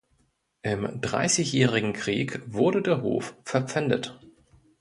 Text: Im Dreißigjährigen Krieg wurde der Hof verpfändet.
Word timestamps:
Im 0.63 0.99
Dreißigjährigen 0.99 1.93
Krieg 1.93 2.41
wurde 2.47 2.81
der 2.81 3.03
Hof 3.03 3.35
verpfändet. 3.43 4.19